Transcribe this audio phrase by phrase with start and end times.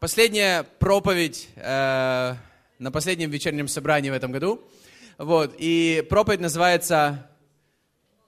[0.00, 2.34] последняя проповедь э,
[2.78, 4.62] на последнем вечернем собрании в этом году.
[5.18, 7.28] Вот, и проповедь называется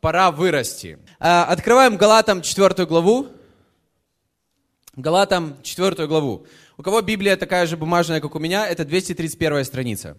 [0.01, 0.99] «Пора вырасти».
[1.21, 3.29] Э, открываем Галатам 4 главу.
[4.97, 6.47] Галатам 4 главу.
[6.77, 10.17] У кого Библия такая же бумажная, как у меня, это 231 страница.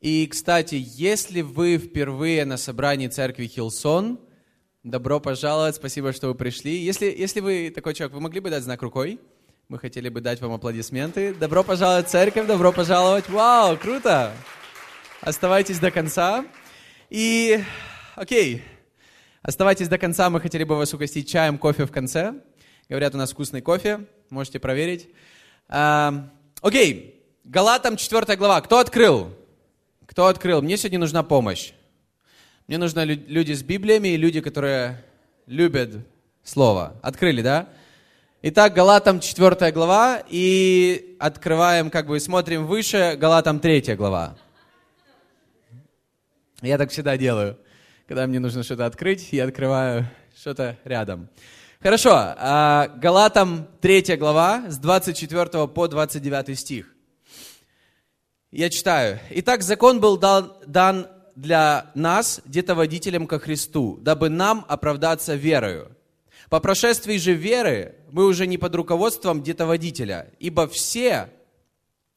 [0.00, 4.18] И, кстати, если вы впервые на собрании церкви Хилсон,
[4.82, 6.76] добро пожаловать, спасибо, что вы пришли.
[6.76, 9.20] Если, если вы такой человек, вы могли бы дать знак рукой?
[9.68, 11.34] Мы хотели бы дать вам аплодисменты.
[11.34, 13.28] Добро пожаловать в церковь, добро пожаловать.
[13.28, 14.32] Вау, круто!
[15.20, 16.46] Оставайтесь до конца.
[17.10, 17.62] И,
[18.14, 18.62] окей,
[19.42, 22.34] оставайтесь до конца, мы хотели бы вас угостить чаем, кофе в конце.
[22.88, 25.08] Говорят, у нас вкусный кофе, можете проверить.
[25.68, 26.30] А,
[26.62, 28.60] окей, Галатам 4 глава.
[28.60, 29.34] Кто открыл?
[30.06, 30.62] Кто открыл?
[30.62, 31.72] Мне сегодня нужна помощь.
[32.70, 35.02] Мне нужны люди с Библиями и люди, которые
[35.46, 35.90] любят
[36.44, 36.94] Слово.
[37.02, 37.68] Открыли, да?
[38.42, 44.36] Итак, Галатам 4 глава, и открываем, как бы смотрим выше, Галатам 3 глава.
[46.62, 47.58] Я так всегда делаю.
[48.06, 51.28] Когда мне нужно что-то открыть, я открываю что-то рядом.
[51.80, 56.86] Хорошо, а, Галатам 3 глава, с 24 по 29 стих.
[58.52, 59.18] Я читаю.
[59.30, 65.96] «Итак, закон был дан, дан для нас, детоводителям ко Христу, дабы нам оправдаться верою.
[66.48, 71.30] По прошествии же веры мы уже не под руководством детоводителя, ибо все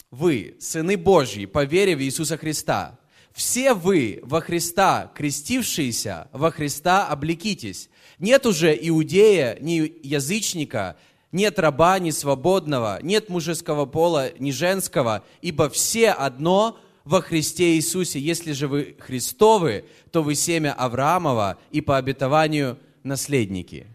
[0.10, 3.00] вы, сыны Божьи, по вере в Иисуса Христа,
[3.34, 7.90] все вы во Христа, крестившиеся во Христа, облекитесь.
[8.20, 10.98] Нет уже иудея, ни язычника,
[11.32, 18.20] нет раба, ни свободного, нет мужеского пола, ни женского, ибо все одно во Христе Иисусе.
[18.20, 23.88] Если же вы Христовы, то вы семя Авраамова и по обетованию наследники.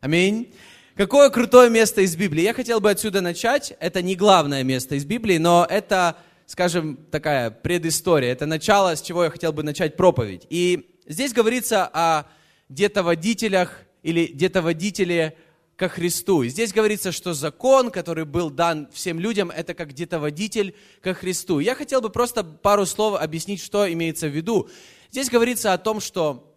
[0.00, 0.52] Аминь.
[0.96, 2.42] Какое крутое место из Библии.
[2.42, 3.74] Я хотел бы отсюда начать.
[3.80, 8.32] Это не главное место из Библии, но это, скажем, такая предыстория.
[8.32, 10.46] Это начало, с чего я хотел бы начать проповедь.
[10.50, 12.26] И здесь говорится о
[12.68, 15.36] детоводителях или детоводителе
[15.80, 16.42] ко Христу.
[16.42, 21.14] И здесь говорится, что закон, который был дан всем людям, это как где-то водитель ко
[21.14, 21.58] Христу.
[21.58, 24.68] Я хотел бы просто пару слов объяснить, что имеется в виду.
[25.10, 26.54] Здесь говорится о том, что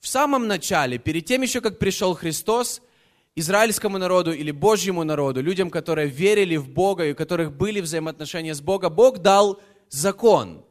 [0.00, 2.82] в самом начале, перед тем еще, как пришел Христос,
[3.34, 8.54] израильскому народу или Божьему народу, людям, которые верили в Бога и у которых были взаимоотношения
[8.54, 10.62] с Богом, Бог дал закон.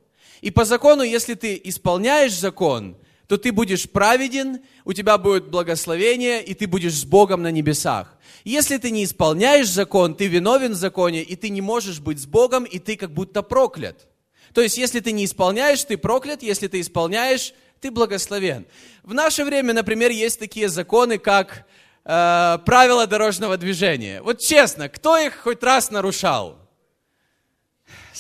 [0.42, 2.96] И по закону, если ты исполняешь закон,
[3.31, 8.18] то ты будешь праведен, у тебя будет благословение, и ты будешь с Богом на небесах.
[8.44, 12.25] Если ты не исполняешь закон, ты виновен в законе, и ты не можешь быть с
[12.25, 14.09] Богом, и ты как будто проклят.
[14.53, 18.66] То есть, если ты не исполняешь, ты проклят, если ты исполняешь, ты благословен.
[19.02, 21.66] В наше время, например, есть такие законы, как
[22.03, 24.22] э, правила дорожного движения.
[24.22, 26.61] Вот честно, кто их хоть раз нарушал?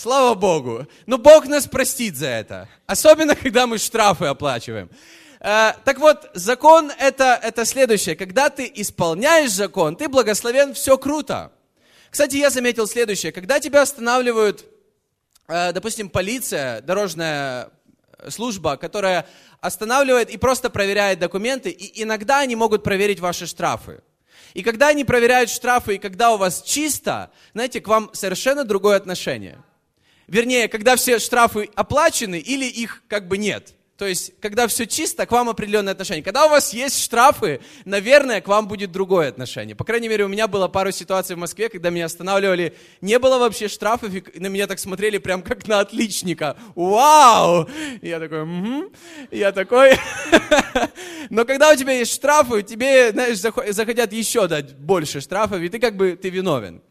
[0.01, 0.87] Слава Богу.
[1.05, 2.67] Но Бог нас простит за это.
[2.87, 4.89] Особенно, когда мы штрафы оплачиваем.
[5.39, 8.15] Э, так вот, закон это, это следующее.
[8.15, 11.51] Когда ты исполняешь закон, ты благословен, все круто.
[12.09, 13.31] Кстати, я заметил следующее.
[13.31, 14.65] Когда тебя останавливают,
[15.47, 17.69] э, допустим, полиция, дорожная
[18.27, 19.27] служба, которая
[19.59, 24.01] останавливает и просто проверяет документы, и иногда они могут проверить ваши штрафы.
[24.55, 28.97] И когда они проверяют штрафы, и когда у вас чисто, знаете, к вам совершенно другое
[28.97, 29.63] отношение–
[30.31, 33.75] вернее, когда все штрафы оплачены или их как бы нет.
[33.97, 36.23] То есть, когда все чисто, к вам определенное отношение.
[36.23, 39.75] Когда у вас есть штрафы, наверное, к вам будет другое отношение.
[39.75, 43.37] По крайней мере, у меня было пару ситуаций в Москве, когда меня останавливали, не было
[43.37, 46.57] вообще штрафов, и на меня так смотрели прям как на отличника.
[46.73, 47.69] Вау!
[48.01, 48.91] И я такой, угу.
[49.29, 49.91] я такой.
[51.29, 55.77] Но когда у тебя есть штрафы, тебе, знаешь, захотят еще дать больше штрафов, и ты
[55.77, 56.81] как бы, ты виновен.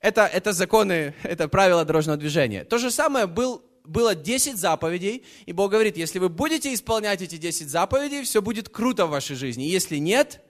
[0.00, 2.64] Это, это законы, это правила дорожного движения.
[2.64, 7.36] То же самое был, было 10 заповедей, и Бог говорит, если вы будете исполнять эти
[7.36, 9.64] 10 заповедей, все будет круто в вашей жизни.
[9.64, 10.40] Если нет,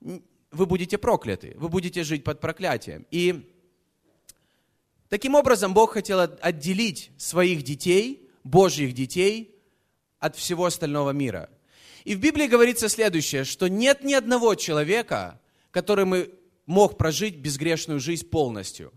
[0.00, 3.06] вы будете прокляты, вы будете жить под проклятием.
[3.10, 3.50] И
[5.10, 9.54] таким образом Бог хотел отделить своих детей, Божьих детей,
[10.18, 11.50] от всего остального мира.
[12.04, 15.40] И в Библии говорится следующее, что нет ни одного человека,
[15.70, 16.30] который мы
[16.66, 18.92] мог прожить безгрешную жизнь полностью.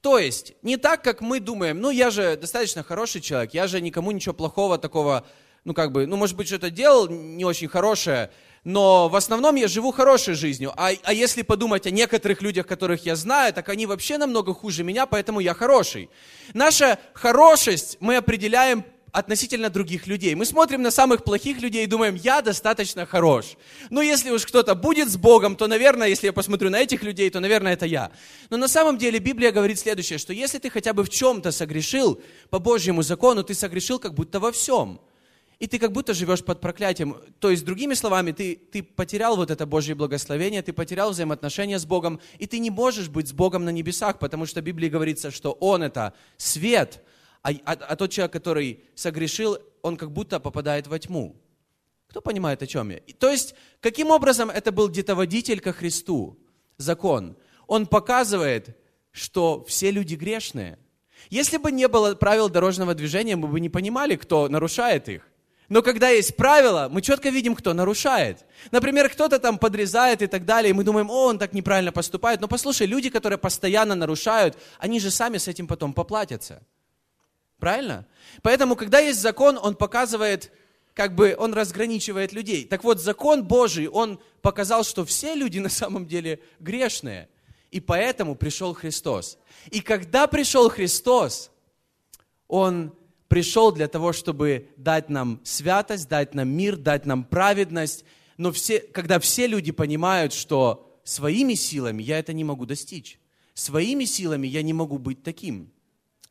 [0.00, 3.80] То есть, не так, как мы думаем, ну, я же достаточно хороший человек, я же
[3.80, 5.26] никому ничего плохого такого,
[5.64, 8.30] ну, как бы, ну, может быть, что-то делал не очень хорошее,
[8.64, 10.72] но в основном я живу хорошей жизнью.
[10.76, 14.82] А, а если подумать о некоторых людях, которых я знаю, так они вообще намного хуже
[14.82, 16.10] меня, поэтому я хороший.
[16.52, 20.34] Наша хорошесть мы определяем относительно других людей.
[20.34, 23.56] Мы смотрим на самых плохих людей и думаем, я достаточно хорош.
[23.90, 27.30] Но если уж кто-то будет с Богом, то, наверное, если я посмотрю на этих людей,
[27.30, 28.10] то, наверное, это я.
[28.50, 32.20] Но на самом деле Библия говорит следующее, что если ты хотя бы в чем-то согрешил
[32.50, 35.00] по Божьему закону, ты согрешил как будто во всем.
[35.58, 37.16] И ты как будто живешь под проклятием.
[37.38, 41.86] То есть, другими словами, ты, ты потерял вот это Божье благословение, ты потерял взаимоотношения с
[41.86, 45.30] Богом, и ты не можешь быть с Богом на небесах, потому что в Библии говорится,
[45.30, 47.02] что Он это свет,
[47.46, 51.36] а, а, а тот человек, который согрешил, он как будто попадает во тьму.
[52.08, 53.00] Кто понимает, о чем я?
[53.18, 56.36] То есть, каким образом это был детоводитель ко Христу,
[56.76, 57.36] закон?
[57.68, 58.76] Он показывает,
[59.12, 60.76] что все люди грешные.
[61.30, 65.22] Если бы не было правил дорожного движения, мы бы не понимали, кто нарушает их.
[65.68, 68.44] Но когда есть правила, мы четко видим, кто нарушает.
[68.72, 72.40] Например, кто-то там подрезает и так далее, и мы думаем, о, он так неправильно поступает.
[72.40, 76.62] Но послушай, люди, которые постоянно нарушают, они же сами с этим потом поплатятся.
[77.58, 78.06] Правильно?
[78.42, 80.52] Поэтому, когда есть закон, он показывает,
[80.94, 82.64] как бы он разграничивает людей.
[82.64, 87.28] Так вот, закон Божий, он показал, что все люди на самом деле грешные.
[87.70, 89.38] И поэтому пришел Христос.
[89.70, 91.50] И когда пришел Христос,
[92.48, 92.94] он
[93.28, 98.04] пришел для того, чтобы дать нам святость, дать нам мир, дать нам праведность.
[98.36, 103.18] Но все, когда все люди понимают, что своими силами я это не могу достичь,
[103.54, 105.70] своими силами я не могу быть таким.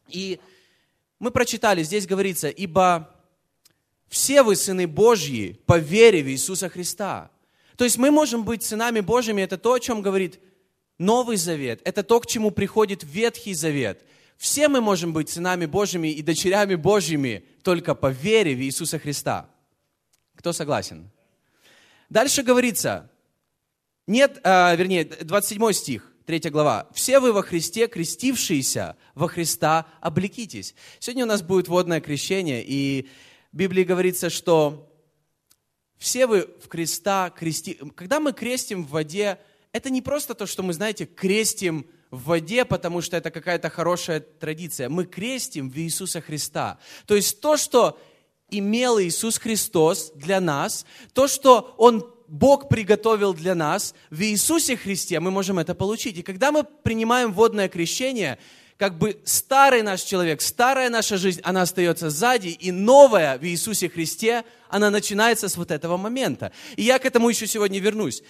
[0.08, 0.40] И
[1.20, 3.10] мы прочитали, здесь говорится, ибо
[4.08, 7.32] все вы сыны Божьи по вере в Иисуса Христа.
[7.78, 10.40] То есть мы можем быть сынами Божьими, это то, о чем говорит
[10.98, 14.04] Новый Завет, это то, к чему приходит Ветхий Завет–
[14.38, 19.50] все мы можем быть сынами Божьими и дочерями Божьими только по вере в Иисуса Христа.
[20.36, 21.10] Кто согласен?
[22.10, 23.10] Дальше говорится,
[24.08, 26.88] нет, а, вернее, 27 стих, 3 глава.
[26.92, 30.74] «Все вы во Христе, крестившиеся во Христа, облекитесь».
[31.00, 33.08] Сегодня у нас будет водное крещение, и
[33.52, 34.92] в Библии говорится, что
[35.98, 37.80] все вы в Христа крести...
[37.96, 39.38] Когда мы крестим в воде,
[39.72, 44.20] это не просто то, что мы, знаете, крестим в воде, потому что это какая-то хорошая
[44.20, 44.90] традиция.
[44.90, 46.80] Мы крестим в Иисуса Христа.
[47.06, 48.00] То есть то, что
[48.50, 55.20] имел Иисус Христос для нас, то, что Он Бог приготовил для нас, в Иисусе Христе
[55.20, 56.18] мы можем это получить.
[56.18, 58.38] И когда мы принимаем водное крещение,
[58.78, 63.90] как бы старый наш человек, старая наша жизнь, она остается сзади, и новая в Иисусе
[63.90, 66.52] Христе, она начинается с вот этого момента.
[66.76, 68.22] И я к этому еще сегодня вернусь.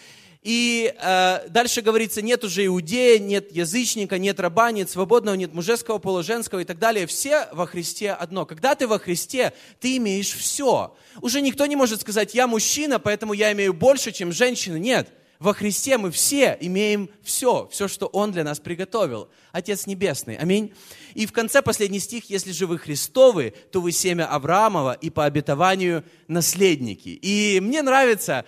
[0.46, 5.98] И э, дальше говорится, нет уже иудея, нет язычника, нет раба, нет свободного, нет мужеского,
[5.98, 7.08] пола, женского и так далее.
[7.08, 8.46] Все во Христе одно.
[8.46, 10.96] Когда ты во Христе, ты имеешь все.
[11.20, 14.76] Уже никто не может сказать, я мужчина, поэтому я имею больше, чем женщина.
[14.76, 15.10] Нет.
[15.40, 19.30] Во Христе мы все имеем все, все, что Он для нас приготовил.
[19.52, 20.36] Отец Небесный.
[20.36, 20.76] Аминь.
[21.16, 25.26] И в конце последний стих, если же вы Христовы, то вы семя Авраамова и по
[25.26, 27.10] обетованию наследники.
[27.10, 28.46] И мне нравится,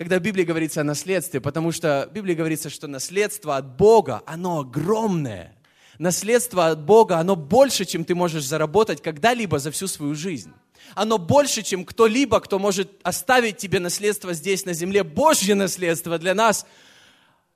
[0.00, 4.22] когда в Библии говорится о наследстве, потому что в Библии говорится, что наследство от Бога,
[4.24, 5.54] оно огромное.
[5.98, 10.54] Наследство от Бога, оно больше, чем ты можешь заработать когда-либо за всю свою жизнь.
[10.94, 15.04] Оно больше, чем кто-либо, кто может оставить тебе наследство здесь, на земле.
[15.04, 16.64] Божье наследство для нас.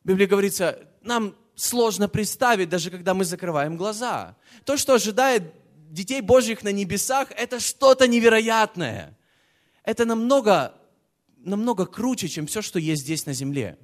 [0.04, 4.36] В Библии говорится, нам сложно представить, даже когда мы закрываем глаза.
[4.66, 5.44] То, что ожидает
[5.88, 9.16] детей Божьих на небесах, это что-то невероятное.
[9.82, 10.74] Это намного
[11.44, 13.78] намного круче, чем все, что есть здесь на земле.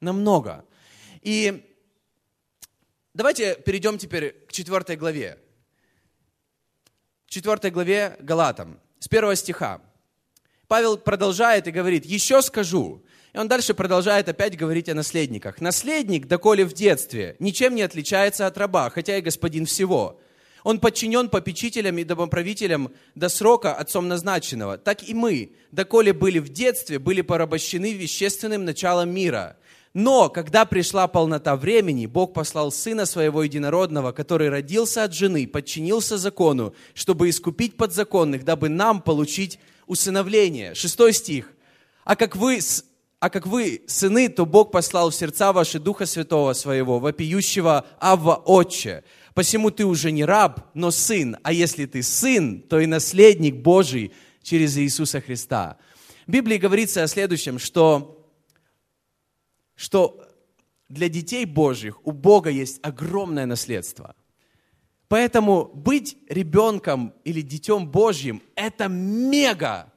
[0.00, 0.64] Намного.
[1.20, 1.64] И
[3.14, 5.38] давайте перейдем теперь к четвертой главе.
[7.26, 9.82] В четвертой главе Галатам, с первого стиха.
[10.66, 13.04] Павел продолжает и говорит, еще скажу.
[13.32, 15.60] И он дальше продолжает опять говорить о наследниках.
[15.60, 20.20] Наследник, доколе в детстве, ничем не отличается от раба, хотя и господин всего.
[20.64, 24.78] Он подчинен попечителям и домоправителям до срока отцом назначенного.
[24.78, 29.56] Так и мы, доколе были в детстве, были порабощены вещественным началом мира.
[29.92, 36.16] Но, когда пришла полнота времени, Бог послал Сына Своего Единородного, который родился от жены, подчинился
[36.16, 40.74] закону, чтобы искупить подзаконных, дабы нам получить усыновление.
[40.74, 41.52] Шестой стих.
[42.04, 42.60] А как вы
[43.20, 48.36] а как вы сыны, то Бог послал в сердца ваши Духа Святого Своего, вопиющего Авва
[48.36, 49.04] Отче.
[49.34, 51.36] Посему ты уже не раб, но сын.
[51.42, 55.78] А если ты сын, то и наследник Божий через Иисуса Христа.
[56.26, 58.30] В Библии говорится о следующем, что,
[59.74, 60.26] что
[60.88, 64.14] для детей Божьих у Бога есть огромное наследство.
[65.08, 69.92] Поэтому быть ребенком или детем Божьим– это мега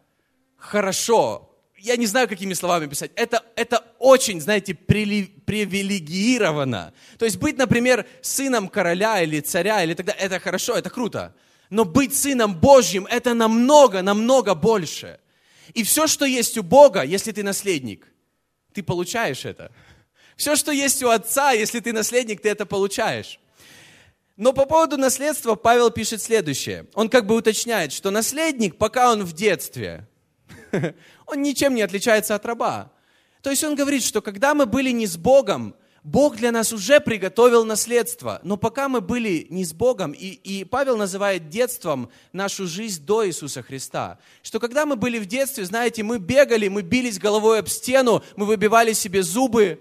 [0.55, 1.52] хорошо,
[1.83, 3.11] я не знаю, какими словами писать.
[3.15, 6.93] Это, это очень, знаете, привилегировано.
[7.17, 11.35] То есть быть, например, сыном короля или царя, или тогда, это хорошо, это круто.
[11.69, 15.19] Но быть сыном Божьим– это намного, намного больше.
[15.73, 18.07] И все, что есть у Бога, если ты наследник,
[18.73, 19.69] ты получаешь это.
[20.37, 23.41] Все, что есть у отца, если ты наследник, ты это получаешь.
[24.37, 26.85] Но по поводу наследства Павел пишет следующее.
[26.93, 30.07] Он как бы уточняет, что наследник, пока он в детстве,
[31.27, 32.91] он ничем не отличается от раба.
[33.41, 36.99] То есть он говорит, что когда мы были не с Богом, Бог для нас уже
[36.99, 38.41] приготовил наследство.
[38.43, 43.25] Но пока мы были не с Богом, и, и Павел называет детством нашу жизнь до
[43.25, 47.69] Иисуса Христа, что когда мы были в детстве, знаете, мы бегали, мы бились головой об
[47.69, 49.79] стену, мы выбивали себе зубы,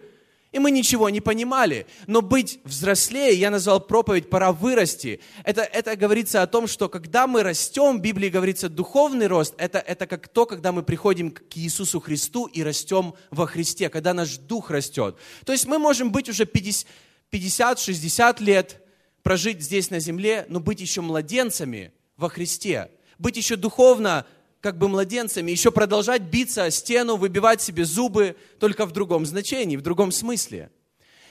[0.53, 1.87] и мы ничего не понимали.
[2.07, 5.21] Но быть взрослее, я назвал проповедь «Пора вырасти».
[5.45, 9.79] Это, это говорится о том, что когда мы растем, в Библии говорится духовный рост, это,
[9.79, 14.37] это как то, когда мы приходим к Иисусу Христу и растем во Христе, когда наш
[14.37, 15.17] дух растет.
[15.45, 18.79] То есть мы можем быть уже 50-60 лет,
[19.23, 24.27] прожить здесь на земле, но быть еще младенцами во Христе, быть еще духовно
[24.62, 29.76] как бы младенцами, еще продолжать биться о стену, выбивать себе зубы, только в другом значении,
[29.76, 30.71] в другом смысле.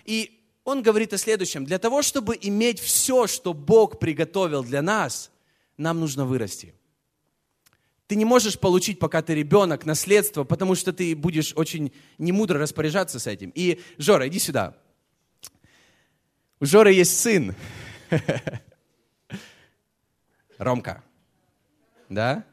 [0.03, 1.65] И он говорит о следующем.
[1.65, 5.31] Для того, чтобы иметь все, что Бог приготовил для нас,
[5.77, 6.75] нам нужно вырасти.
[8.07, 13.17] Ты не можешь получить, пока ты ребенок, наследство, потому что ты будешь очень немудро распоряжаться
[13.17, 13.53] с этим.
[13.55, 14.75] И, Жора, иди сюда.
[16.59, 17.55] У Жоры есть сын.
[20.57, 21.01] Ромка.
[22.09, 22.45] Да?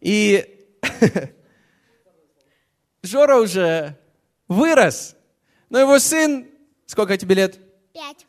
[0.00, 0.66] И
[3.02, 3.98] Жора уже
[4.48, 5.16] вырос,
[5.68, 6.48] но его сын,
[6.86, 7.58] сколько тебе лет?
[7.92, 8.26] Пять.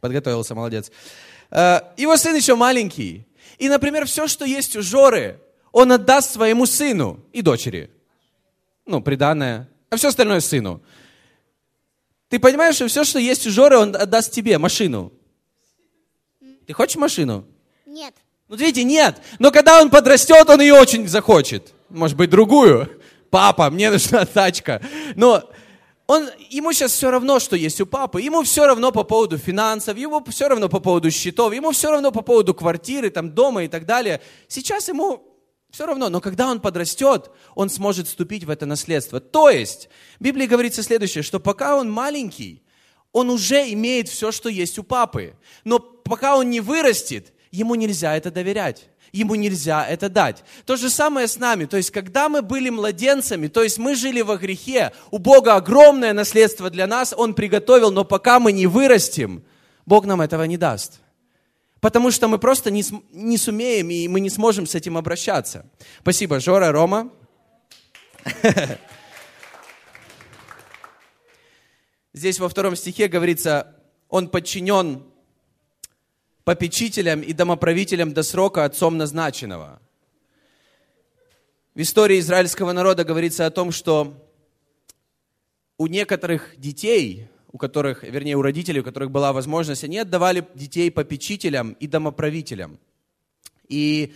[0.00, 0.90] Подготовился, молодец.
[1.50, 3.26] Э, его сын еще маленький.
[3.58, 5.40] И, например, все, что есть у Жоры,
[5.72, 7.90] он отдаст своему сыну и дочери.
[8.84, 9.68] Ну, приданное.
[9.90, 10.82] А все остальное сыну.
[12.28, 15.12] Ты понимаешь, что все, что есть у Жоры, он отдаст тебе, машину.
[16.66, 17.46] Ты хочешь машину?
[17.86, 18.14] Нет.
[18.48, 19.20] Ну, видите, нет.
[19.38, 21.74] Но когда он подрастет, он ее очень захочет.
[21.88, 23.00] Может быть, другую.
[23.30, 24.80] Папа, мне нужна тачка.
[25.16, 25.42] Но
[26.06, 28.22] он, ему сейчас все равно, что есть у папы.
[28.22, 32.12] Ему все равно по поводу финансов, ему все равно по поводу счетов, ему все равно
[32.12, 34.20] по поводу квартиры, там, дома и так далее.
[34.46, 35.24] Сейчас ему
[35.70, 39.18] все равно, но когда он подрастет, он сможет вступить в это наследство.
[39.18, 39.88] То есть,
[40.20, 42.62] в Библии говорится следующее, что пока он маленький,
[43.10, 45.34] он уже имеет все, что есть у папы.
[45.64, 48.88] Но пока он не вырастет, ему нельзя это доверять.
[49.12, 50.44] Ему нельзя это дать.
[50.64, 51.64] То же самое с нами.
[51.64, 56.12] То есть, когда мы были младенцами, то есть мы жили во грехе, у Бога огромное
[56.12, 59.44] наследство для нас, Он приготовил, но пока мы не вырастем,
[59.86, 61.00] Бог нам этого не даст.
[61.80, 65.66] Потому что мы просто не, не сумеем, и мы не сможем с этим обращаться.
[66.00, 67.10] Спасибо, Жора, Рома.
[72.12, 73.76] Здесь во втором стихе говорится,
[74.08, 75.04] он подчинен
[76.46, 79.82] попечителем и домоправителем до срока отцом назначенного.
[81.74, 84.14] В истории израильского народа говорится о том, что
[85.76, 90.88] у некоторых детей, у которых, вернее, у родителей, у которых была возможность, они отдавали детей
[90.92, 92.78] попечителям и домоправителям.
[93.66, 94.14] И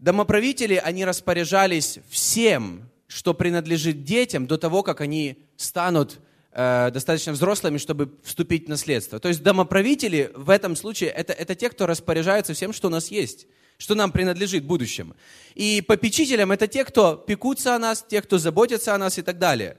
[0.00, 6.18] домоправители, они распоряжались всем, что принадлежит детям, до того, как они станут
[6.58, 9.20] Э, достаточно взрослыми, чтобы вступить в наследство.
[9.20, 13.08] То есть домоправители в этом случае это, это те, кто распоряжается всем, что у нас
[13.08, 13.46] есть,
[13.76, 15.14] что нам принадлежит в будущем.
[15.54, 19.38] И попечителям это те, кто пекутся о нас, те, кто заботятся о нас и так
[19.38, 19.76] далее.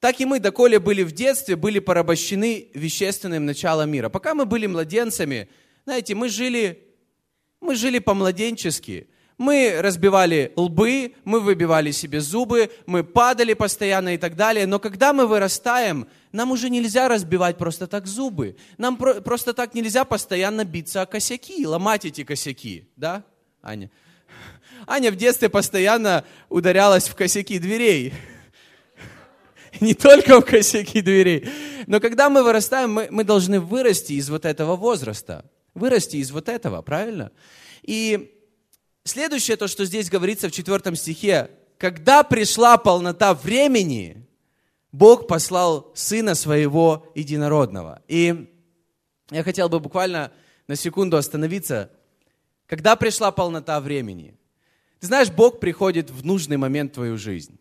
[0.00, 4.08] Так и мы, доколе были в детстве, были порабощены вещественным началом мира.
[4.08, 5.48] Пока мы были младенцами,
[5.84, 6.88] знаете, мы жили,
[7.60, 9.06] мы жили по-младенчески.
[9.38, 14.66] Мы разбивали лбы, мы выбивали себе зубы, мы падали постоянно и так далее.
[14.66, 18.56] Но когда мы вырастаем, нам уже нельзя разбивать просто так зубы.
[18.78, 22.88] Нам про- просто так нельзя постоянно биться о косяки, ломать эти косяки.
[22.96, 23.22] Да,
[23.62, 23.92] Аня?
[24.88, 28.14] Аня в детстве постоянно ударялась в косяки дверей.
[29.80, 31.48] Не только в косяки дверей.
[31.86, 35.44] Но когда мы вырастаем, мы, мы должны вырасти из вот этого возраста.
[35.74, 37.30] Вырасти из вот этого, правильно?
[37.82, 38.34] И
[39.08, 44.26] Следующее, то, что здесь говорится в четвертом стихе, когда пришла полнота времени,
[44.92, 48.02] Бог послал Сына Своего Единородного.
[48.06, 48.52] И
[49.30, 50.30] я хотел бы буквально
[50.66, 51.90] на секунду остановиться.
[52.66, 54.36] Когда пришла полнота времени?
[55.00, 57.58] Ты знаешь, Бог приходит в нужный момент в твою жизнь.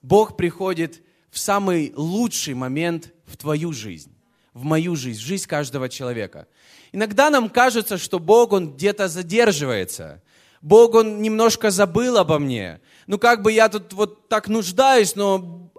[0.00, 4.16] Бог приходит в самый лучший момент в твою жизнь,
[4.54, 6.48] в мою жизнь, в жизнь каждого человека.
[6.92, 10.22] Иногда нам кажется, что Бог, Он где-то задерживается,
[10.62, 12.80] Бог, Он немножко забыл обо мне.
[13.06, 15.70] Ну, как бы я тут вот так нуждаюсь, но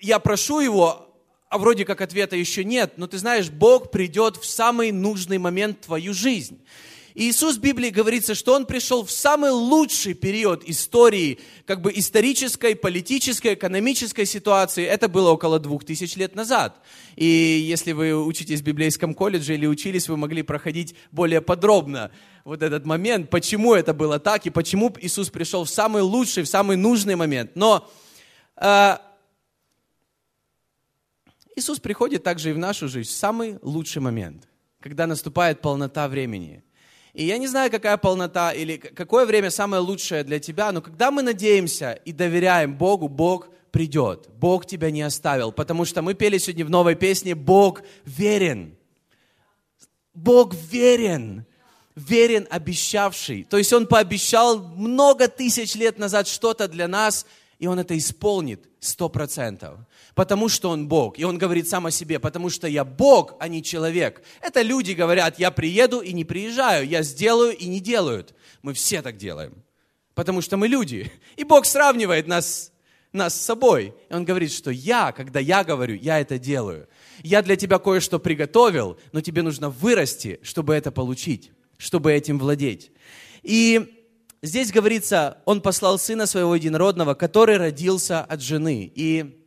[0.00, 1.06] я прошу Его,
[1.48, 5.78] а вроде как ответа еще нет, но ты знаешь, Бог придет в самый нужный момент
[5.78, 6.60] в твою жизнь.
[7.14, 12.76] Иисус в Библии говорится, что Он пришел в самый лучший период истории, как бы исторической,
[12.76, 14.84] политической, экономической ситуации.
[14.84, 16.80] Это было около двух тысяч лет назад.
[17.16, 22.12] И если вы учитесь в библейском колледже или учились, вы могли проходить более подробно
[22.44, 26.48] вот этот момент, почему это было так и почему Иисус пришел в самый лучший, в
[26.48, 27.52] самый нужный момент.
[27.56, 27.90] Но
[28.56, 28.96] э,
[31.56, 34.48] Иисус приходит также и в нашу жизнь в самый лучший момент,
[34.80, 36.62] когда наступает полнота времени–
[37.12, 41.10] и я не знаю, какая полнота или какое время самое лучшее для тебя, но когда
[41.10, 44.28] мы надеемся и доверяем Богу, Бог придет.
[44.34, 48.76] Бог тебя не оставил, потому что мы пели сегодня в новой песне «Бог верен».
[50.12, 51.46] Бог верен,
[51.94, 53.44] верен обещавший.
[53.44, 57.26] То есть Он пообещал много тысяч лет назад что-то для нас,
[57.58, 59.78] и Он это исполнит сто процентов
[60.20, 61.18] потому что Он Бог.
[61.18, 64.20] И Он говорит сам о себе, потому что я Бог, а не человек.
[64.42, 68.34] Это люди говорят, я приеду и не приезжаю, я сделаю и не делают.
[68.60, 69.64] Мы все так делаем,
[70.14, 71.10] потому что мы люди.
[71.38, 72.70] И Бог сравнивает нас,
[73.14, 73.94] нас с собой.
[74.10, 76.86] И Он говорит, что я, когда я говорю, я это делаю.
[77.22, 82.92] Я для тебя кое-что приготовил, но тебе нужно вырасти, чтобы это получить, чтобы этим владеть.
[83.42, 84.04] И
[84.42, 88.92] здесь говорится, Он послал Сына Своего Единородного, который родился от жены.
[88.94, 89.39] И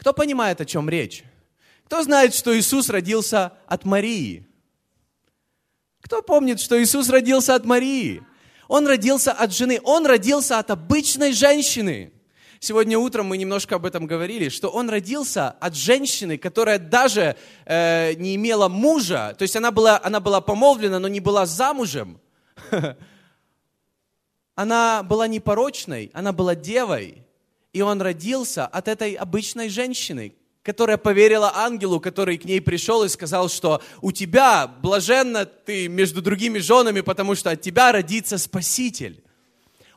[0.00, 1.24] кто понимает, о чем речь?
[1.84, 4.48] Кто знает, что Иисус родился от Марии?
[6.00, 8.22] Кто помнит, что Иисус родился от Марии?
[8.66, 12.14] Он родился от жены, он родился от обычной женщины.
[12.60, 18.14] Сегодня утром мы немножко об этом говорили, что он родился от женщины, которая даже э,
[18.14, 22.18] не имела мужа, то есть она была, она была помолвлена, но не была замужем.
[24.56, 27.24] Она была непорочной, она была девой.
[27.72, 33.08] И он родился от этой обычной женщины, которая поверила ангелу, который к ней пришел и
[33.08, 39.22] сказал, что у тебя блаженно ты между другими женами, потому что от тебя родится Спаситель.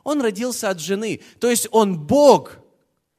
[0.04, 2.58] Он родился от жены, то есть он Бог,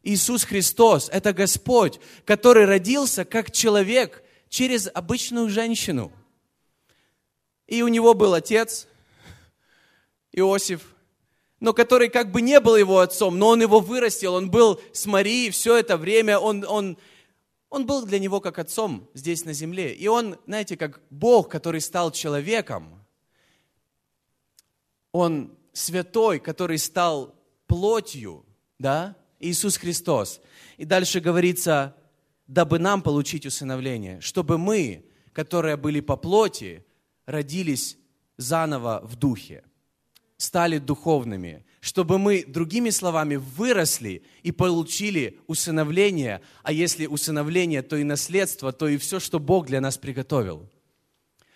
[0.03, 6.11] Иисус Христос, это Господь, который родился как человек через обычную женщину.
[7.67, 8.87] И у него был отец,
[10.31, 10.94] Иосиф,
[11.59, 15.05] но который как бы не был его отцом, но он его вырастил, он был с
[15.05, 16.97] Марией все это время, он, он,
[17.69, 19.93] он был для него как отцом здесь на земле.
[19.93, 23.05] И он, знаете, как Бог, который стал человеком,
[25.11, 27.35] он святой, который стал
[27.67, 28.45] плотью,
[28.77, 30.41] да, Иисус Христос.
[30.77, 31.95] И дальше говорится,
[32.47, 36.85] дабы нам получить усыновление, чтобы мы, которые были по плоти,
[37.25, 37.97] родились
[38.37, 39.63] заново в духе
[40.37, 48.03] стали духовными, чтобы мы, другими словами, выросли и получили усыновление, а если усыновление, то и
[48.03, 50.69] наследство, то и все, что Бог для нас приготовил.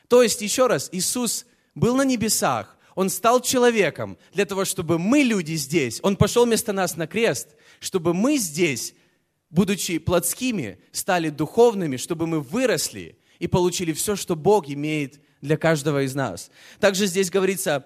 [0.07, 5.21] То есть, еще раз, Иисус был на небесах, Он стал человеком для того, чтобы мы,
[5.21, 8.93] люди здесь, Он пошел вместо нас на крест, чтобы мы здесь,
[9.49, 16.03] будучи плотскими, стали духовными, чтобы мы выросли и получили все, что Бог имеет для каждого
[16.03, 16.51] из нас.
[16.79, 17.85] Также здесь говорится,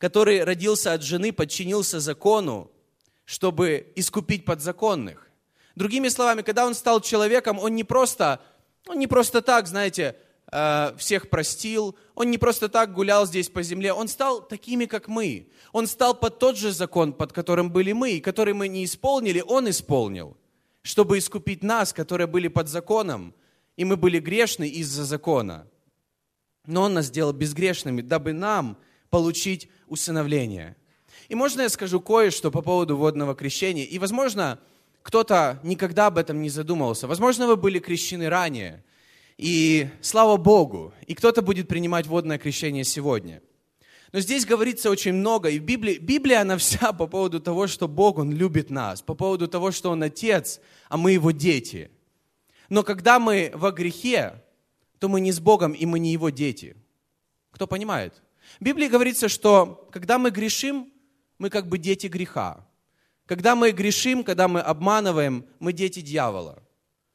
[0.00, 2.70] который родился от жены, подчинился закону,
[3.26, 5.28] чтобы искупить подзаконных.
[5.76, 8.40] Другими словами, когда он стал человеком, он не просто,
[8.88, 10.16] он не просто так, знаете,
[10.50, 15.06] э, всех простил, он не просто так гулял здесь по земле, он стал такими, как
[15.06, 15.50] мы.
[15.70, 19.44] Он стал под тот же закон, под которым были мы, и который мы не исполнили,
[19.46, 20.34] он исполнил,
[20.80, 23.34] чтобы искупить нас, которые были под законом,
[23.76, 25.68] и мы были грешны из-за закона.
[26.64, 28.78] Но он нас сделал безгрешными, дабы нам
[29.10, 30.76] получить усыновления.
[31.28, 33.84] И можно я скажу кое-что по поводу водного крещения?
[33.84, 34.58] И, возможно,
[35.02, 37.06] кто-то никогда об этом не задумывался.
[37.06, 38.84] Возможно, вы были крещены ранее.
[39.36, 43.42] И слава Богу, и кто-то будет принимать водное крещение сегодня.
[44.12, 47.86] Но здесь говорится очень много, и в Библии, Библия, она вся по поводу того, что
[47.86, 51.90] Бог, Он любит нас, по поводу того, что Он Отец, а мы Его дети.
[52.68, 54.42] Но когда мы во грехе,
[54.98, 56.76] то мы не с Богом, и мы не Его дети.
[57.52, 58.20] Кто понимает?
[58.58, 60.92] В Библии говорится, что когда мы грешим,
[61.38, 62.66] мы как бы дети греха.
[63.26, 66.62] Когда мы грешим, когда мы обманываем, мы дети дьявола.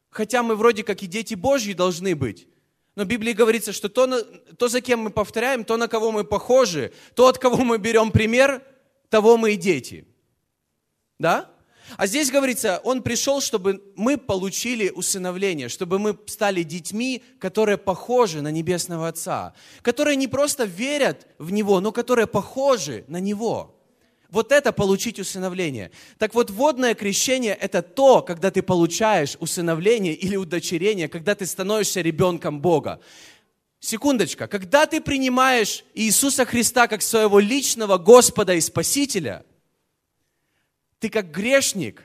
[0.09, 2.47] Хотя мы вроде как и дети Божьи должны быть.
[2.95, 4.23] Но в Библии говорится, что то,
[4.57, 8.11] то, за кем мы повторяем, то, на кого мы похожи, то, от кого мы берем
[8.11, 8.63] пример,
[9.09, 10.07] того мы и дети.
[11.19, 11.51] Да?
[11.97, 18.41] А здесь говорится, Он пришел, чтобы мы получили усыновление, чтобы мы стали детьми, которые похожи
[18.41, 23.75] на Небесного Отца, которые не просто верят в Него, но которые похожи на Него.
[24.29, 25.91] Вот это получить усыновление.
[26.17, 32.01] Так вот, водное крещение– это то, когда ты получаешь усыновление или удочерение, когда ты становишься
[32.01, 32.99] ребенком Бога.
[33.79, 34.47] Секундочка.
[34.47, 39.45] Когда ты принимаешь Иисуса Христа как своего личного Господа и Спасителя,
[41.05, 42.01] ты как грешник,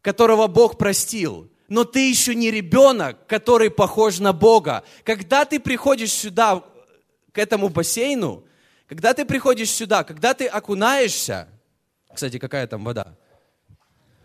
[0.00, 4.82] которого Бог простил, но ты еще не ребенок, который похож на Бога.
[5.04, 6.64] Когда ты приходишь сюда,
[7.30, 8.44] к этому бассейну,
[8.88, 11.48] когда ты приходишь сюда, когда ты окунаешься,
[12.12, 13.14] кстати, какая там вода?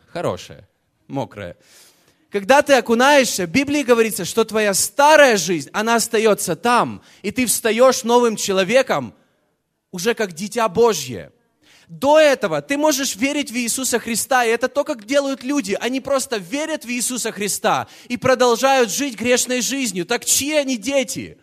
[0.08, 0.68] Хорошая,
[1.08, 1.56] мокрая.
[2.32, 7.46] Когда ты окунаешься, в Библии говорится, что твоя старая жизнь, она остается там, и ты
[7.46, 9.14] встаешь новым человеком,
[9.92, 11.32] уже как дитя Божье.
[11.94, 15.78] До этого ты можешь верить в Иисуса Христа, и это то, как делают люди.
[15.80, 20.08] Они просто верят в Иисуса Христа и продолжают жить грешной жизнью.
[20.08, 21.38] Так чьи они дети?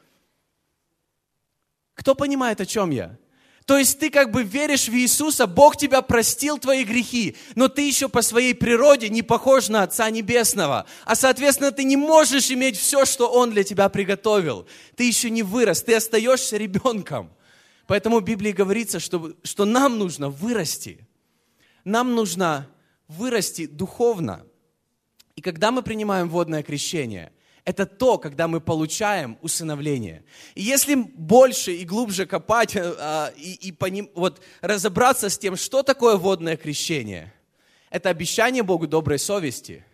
[1.94, 3.16] Кто понимает, о чем я?
[3.64, 7.82] То есть ты как бы веришь в Иисуса, Бог тебя простил твои грехи, но ты
[7.82, 10.84] еще по своей природе не похож на Отца Небесного.
[11.04, 14.66] А соответственно, ты не можешь иметь все, что Он для тебя приготовил.
[14.96, 17.30] Ты еще не вырос, ты остаешься ребенком.
[17.90, 21.08] Поэтому в Библии говорится, что, что нам нужно вырасти.
[21.82, 22.68] Нам нужно
[23.08, 24.46] вырасти духовно.
[25.34, 27.32] И когда мы принимаем водное крещение–
[27.64, 30.22] это то, когда мы получаем усыновление.
[30.54, 35.82] И если больше и глубже копать а, и, и поним, вот, разобраться с тем, что
[35.82, 37.34] такое водное крещение,
[37.90, 39.84] это обещание Богу доброй совести.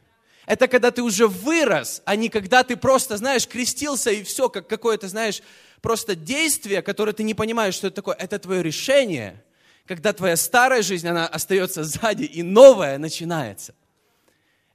[0.47, 4.69] Это когда ты уже вырос, а не когда ты просто, знаешь, крестился и все, как
[4.69, 5.43] какое-то, знаешь,
[5.83, 8.15] просто действие, которое ты не понимаешь, что это такое.
[8.15, 9.45] Это твое решение,
[9.87, 13.75] когда твоя старая жизнь, она остается сзади, и новая начинается.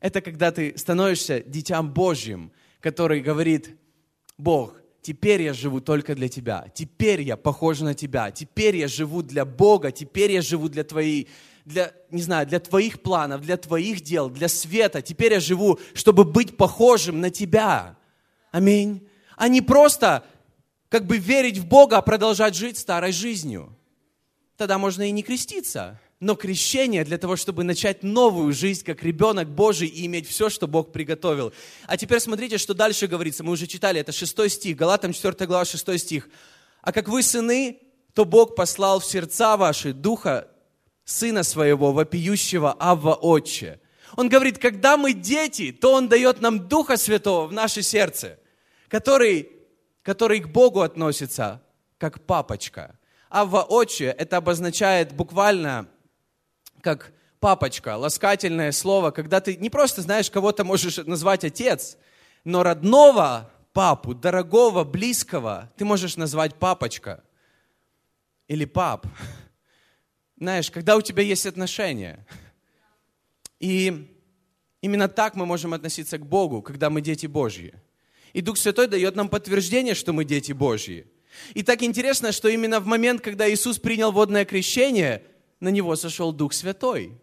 [0.02, 3.78] Это когда ты становишься дитям Божьим, который говорит,
[4.38, 9.22] Бог, теперь я живу только для Тебя, теперь я похож на Тебя, теперь я живу
[9.22, 11.30] для Бога, теперь я живу для Твоей,
[11.66, 16.24] для, не знаю, для Твоих планов, для Твоих дел, для света, теперь я живу, чтобы
[16.24, 17.98] быть похожим на Тебя.
[18.52, 19.08] Аминь.
[19.38, 20.24] А не просто
[20.90, 23.76] как бы верить в Бога, а продолжать жить старой жизнью.
[24.58, 29.50] Тогда можно и не креститься но крещение для того, чтобы начать новую жизнь как ребенок
[29.50, 31.52] Божий и иметь все, что Бог приготовил.
[31.88, 33.44] А теперь смотрите, что дальше говорится.
[33.44, 36.30] Мы уже читали, это 6 стих, Галатам 4 глава, 6 стих.
[36.84, 37.80] «А как вы сыны,
[38.14, 40.48] то Бог послал в сердца ваши Духа
[41.06, 43.80] Сына Своего, вопиющего Авва Отче».
[44.18, 48.40] Он говорит, когда мы дети, то Он дает нам Духа Святого в наше сердце,
[48.88, 49.50] который,
[50.02, 51.62] который к Богу относится
[51.98, 52.98] как папочка.
[53.30, 55.88] Авва Отче, это обозначает буквально
[56.82, 61.98] как папочка, ласкательное слово, когда ты не просто знаешь, кого-то можешь назвать отец,
[62.44, 67.24] но родного папу, дорогого, близкого, ты можешь назвать папочка
[68.48, 69.08] или пап.
[70.42, 72.26] Знаешь, когда у тебя есть отношения.
[73.60, 74.12] И
[74.82, 77.76] именно так мы можем относиться к Богу, когда мы дети Божьи.
[78.34, 81.06] И Дух Святой дает нам подтверждение, что мы дети Божьи.
[81.54, 85.22] И так интересно, что именно в момент, когда Иисус принял водное крещение,
[85.60, 87.22] на него сошел Дух Святой.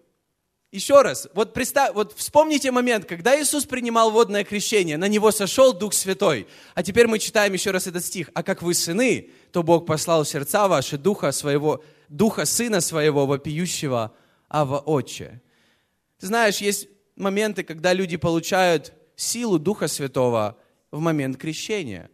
[0.70, 5.72] Еще раз, вот, представь, вот вспомните момент, когда Иисус принимал водное крещение, на него сошел
[5.72, 6.46] Дух Святой.
[6.76, 8.30] А теперь мы читаем еще раз этот стих.
[8.34, 13.26] «А как вы сыны, то Бог послал в сердца ваши Духа, своего, Духа Сына Своего,
[13.26, 14.14] вопиющего
[14.48, 15.42] Ава Отче».
[16.18, 20.58] Ты знаешь, есть моменты, когда люди получают силу Духа Святого
[20.90, 22.10] в момент крещения.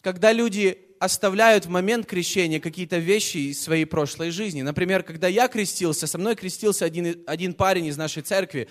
[0.00, 4.62] Когда люди оставляют в момент крещения какие-то вещи из своей прошлой жизни.
[4.62, 8.68] Например, когда я крестился, со мной крестился один, один парень из нашей церкви,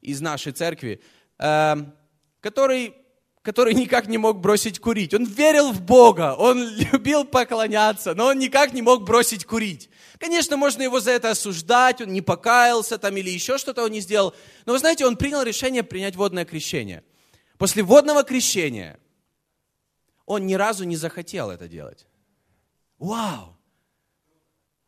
[0.00, 1.00] из нашей церкви,
[1.38, 1.76] э,
[2.40, 2.94] который,
[3.42, 5.12] который никак не мог бросить курить.
[5.12, 9.90] Он верил в Бога, он любил поклоняться, но он никак не мог бросить курить.
[10.18, 14.00] Конечно, можно его за это осуждать, он не покаялся там или еще что-то он не
[14.00, 14.34] сделал.
[14.64, 17.04] Но вы знаете, он принял решение принять водное крещение.
[17.58, 18.98] После водного крещения–
[20.26, 22.06] он ни разу не захотел это делать.
[22.98, 23.56] Вау!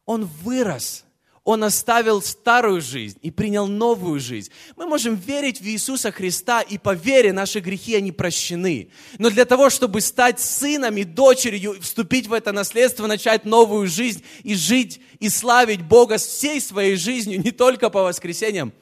[0.05, 1.05] Он вырос.
[1.49, 4.51] Он оставил старую жизнь и принял новую жизнь.
[4.77, 8.91] Мы можем верить в Иисуса Христа, и по вере наши грехи, они прощены.
[9.17, 14.23] Но для того, чтобы стать сыном и дочерью, вступить в это наследство, начать новую жизнь
[14.43, 18.75] и жить, и славить Бога всей своей жизнью, не только по воскресеньям,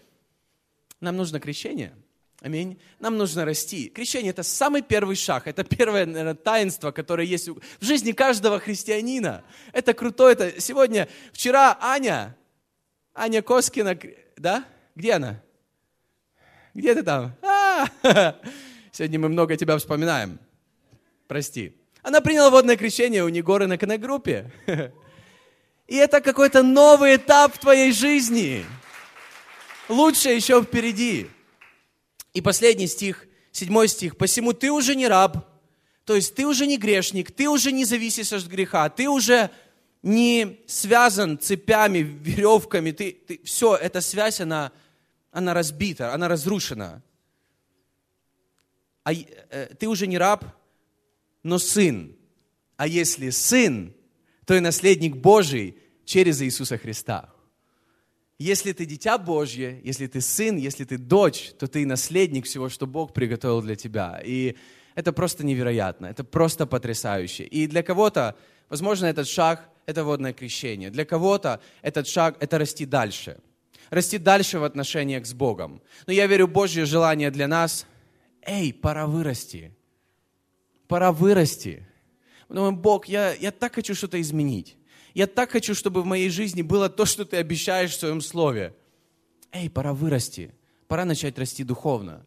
[1.01, 1.95] нам нужно крещение–
[2.43, 2.79] Аминь.
[3.01, 3.89] Нам нужно расти.
[3.89, 5.47] Крещение– это самый первый шаг.
[5.47, 9.43] Это первое, наверное, таинство, которое есть в жизни каждого христианина.
[9.73, 10.29] Это круто.
[10.29, 12.37] Это сегодня, вчера Аня,
[13.17, 13.99] Аня Коскина,
[14.37, 14.65] да?
[14.95, 15.43] Где она?
[16.75, 17.35] Где ты там?
[17.41, 17.87] А!
[18.93, 20.39] Сегодня мы много тебя вспоминаем.
[21.27, 21.75] Прости.
[22.03, 24.53] Она приняла водное крещение у Негоры на коннект-группе.
[25.87, 28.67] И это какой-то новый этап в твоей жизни.
[29.89, 31.31] Лучше еще впереди.
[32.35, 34.19] И последний стих, седьмой стих.
[34.19, 35.49] «Посему ты уже не раб,
[36.05, 39.51] то есть ты уже не грешник, ты уже не зависишь от греха, ты уже
[40.07, 44.71] не связан цепями, веревками, ты, ты, все, эта связь, она,
[45.33, 47.03] она разбита, она разрушена.
[49.03, 50.45] А, э, ты уже не раб,
[51.43, 52.15] но сын.
[52.77, 53.93] А если сын,
[54.45, 57.29] то и наследник Божий через Иисуса Христа.
[58.39, 62.87] Если ты дитя Божье, если ты сын, если ты дочь, то ты наследник всего, что
[62.87, 64.23] Бог приготовил для тебя.
[64.25, 64.55] И
[64.95, 67.43] это просто невероятно, это просто потрясающе.
[67.43, 68.37] И для кого-то,
[68.69, 70.91] возможно, этот шаг– это водное крещение.
[70.91, 73.39] Для кого-то этот шаг– это расти дальше.
[73.91, 75.81] Расти дальше в отношениях с Богом.
[76.07, 77.87] Но я верю, Божье желание для нас–
[78.47, 79.73] эй, пора вырасти.
[80.89, 81.87] Пора вырасти.
[82.49, 84.77] Мы думаем, Бог, я, я так хочу что-то изменить.
[85.15, 88.75] Я так хочу, чтобы в моей жизни было то, что ты обещаешь в своем слове.
[89.51, 90.55] Эй, пора вырасти.
[90.87, 92.25] Пора начать расти духовно.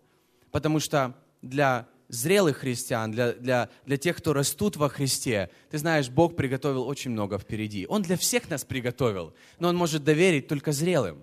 [0.52, 6.10] Потому что для зрелых христиан, для, для, для тех, кто растут во Христе, ты знаешь,
[6.10, 7.86] Бог приготовил очень много впереди.
[7.88, 11.20] Он для всех нас приготовил, но Он может доверить только зрелым.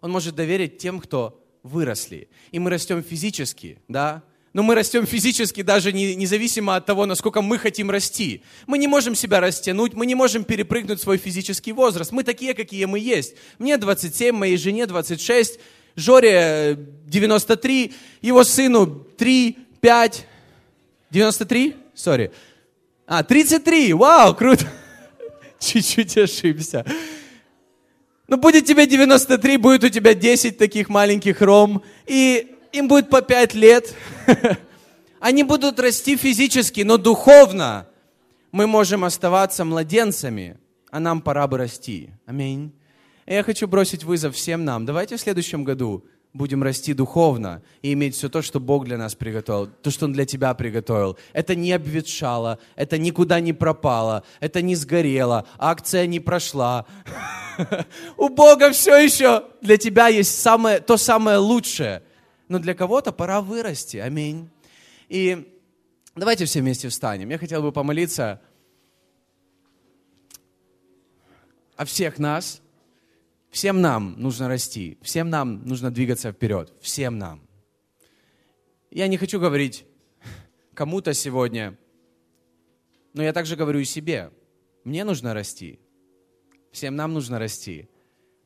[0.00, 2.28] Он может доверить тем, кто выросли.
[2.52, 4.22] И мы растем физически, да,
[4.52, 8.42] но мы растем физически даже не, независимо от того, насколько мы хотим расти.
[8.66, 12.12] Мы не можем себя растянуть, мы не можем перепрыгнуть свой физический возраст.
[12.12, 13.34] Мы такие, какие мы есть.
[13.58, 15.58] Мне 27, моей жене 26,
[15.96, 20.26] Жоре 93, его сыну 3, 5,
[21.10, 21.76] 93?
[21.94, 22.32] Сори.
[23.06, 24.66] А, 33, вау, круто.
[25.58, 26.84] Чуть-чуть ошибся.
[28.26, 33.22] Ну, будет тебе 93, будет у тебя 10 таких маленьких ром, и им будет по
[33.22, 33.94] 5 лет.
[35.20, 37.88] Они будут расти физически, но духовно
[38.52, 40.58] мы можем оставаться младенцами,
[40.90, 42.10] а нам пора бы расти.
[42.26, 42.72] Аминь.
[43.26, 44.86] Я хочу бросить вызов всем нам.
[44.86, 49.14] Давайте в следующем году будем расти духовно и иметь все то, что Бог для нас
[49.14, 51.18] приготовил, то, что Он для тебя приготовил.
[51.32, 56.86] Это не обветшало, это никуда не пропало, это не сгорело, акция не прошла.
[58.16, 62.02] У Бога все еще для тебя есть самое, то самое лучшее.
[62.48, 63.98] Но для кого-то пора вырасти.
[63.98, 64.48] Аминь.
[65.08, 65.54] И
[66.14, 67.28] давайте все вместе встанем.
[67.28, 68.40] Я хотел бы помолиться
[71.76, 72.60] о всех нас.
[73.50, 74.98] Всем нам нужно расти.
[75.02, 76.72] Всем нам нужно двигаться вперед.
[76.80, 77.48] Всем нам.
[78.90, 79.84] Я не хочу говорить
[80.74, 81.76] кому-то сегодня,
[83.14, 84.30] но я также говорю и себе.
[84.84, 85.80] Мне нужно расти.
[86.72, 87.88] Всем нам нужно расти.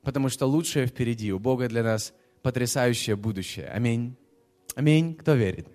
[0.03, 1.33] Потому что лучшее впереди.
[1.33, 2.13] У Бога для нас
[2.43, 3.69] потрясающее будущее.
[3.69, 4.17] Аминь.
[4.75, 5.15] Аминь.
[5.15, 5.69] Кто верит?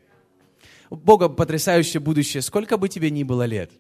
[0.89, 3.71] У Бога потрясающее будущее, сколько бы тебе ни было лет.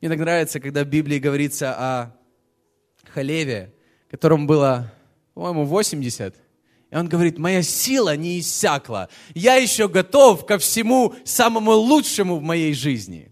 [0.00, 2.16] Мне так нравится, когда в Библии говорится о
[3.04, 3.72] Халеве,
[4.16, 4.90] которому было,
[5.34, 6.34] по-моему, 80.
[6.90, 9.10] И он говорит, моя сила не иссякла.
[9.34, 13.30] Я еще готов ко всему самому лучшему в моей жизни.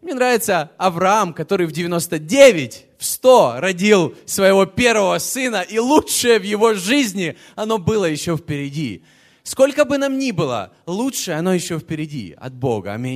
[0.00, 6.44] Мне нравится Авраам, который в 99, в 100 родил своего первого сына, и лучшее в
[6.44, 9.02] его жизни, оно было еще впереди.
[9.42, 12.94] Сколько бы нам ни было, лучшее оно еще впереди от Бога.
[12.94, 13.14] Аминь.